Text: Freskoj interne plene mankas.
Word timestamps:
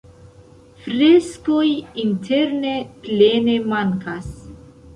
Freskoj 0.85 1.67
interne 2.05 2.73
plene 3.07 3.61
mankas. 3.75 4.33